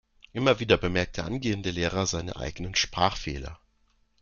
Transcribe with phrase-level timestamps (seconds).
[0.33, 3.59] Immer wieder bemerkt der angehende Lehrer seine eigenen Sprachfehler.